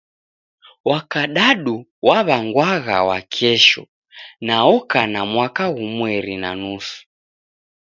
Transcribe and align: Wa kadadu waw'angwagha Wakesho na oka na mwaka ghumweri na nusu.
Wa 0.89 0.99
kadadu 1.11 1.75
waw'angwagha 2.07 2.97
Wakesho 3.09 3.83
na 4.47 4.55
oka 4.75 5.01
na 5.13 5.21
mwaka 5.33 5.63
ghumweri 5.75 6.35
na 6.43 6.49
nusu. 6.59 6.99